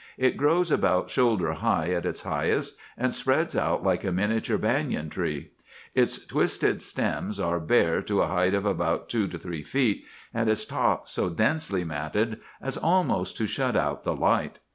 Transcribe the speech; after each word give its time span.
It 0.17 0.35
grows 0.35 0.71
about 0.71 1.11
shoulder 1.11 1.53
high 1.53 1.91
at 1.91 2.07
its 2.07 2.23
highest, 2.23 2.75
and 2.97 3.13
spreads 3.13 3.55
out 3.55 3.83
like 3.83 4.03
a 4.03 4.11
miniature 4.11 4.57
banyan 4.57 5.11
tree. 5.11 5.51
Its 5.93 6.25
twisted 6.25 6.81
stems 6.81 7.39
are 7.39 7.59
bare 7.59 8.01
to 8.01 8.23
a 8.23 8.27
height 8.27 8.55
of 8.55 8.63
from 8.63 8.99
two 9.07 9.27
to 9.27 9.37
three 9.37 9.61
feet, 9.61 10.03
and 10.33 10.49
its 10.49 10.65
top 10.65 11.07
so 11.07 11.29
densely 11.29 11.83
matted 11.83 12.41
as 12.59 12.77
almost 12.77 13.37
to 13.37 13.45
shut 13.45 13.75
out 13.77 14.03
the 14.03 14.15
light. 14.15 14.57